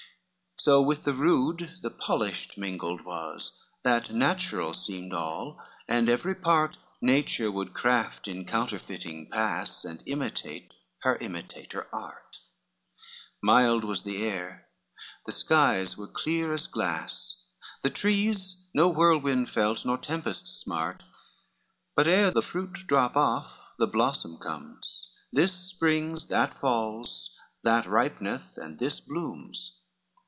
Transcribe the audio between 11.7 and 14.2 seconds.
art: Mild was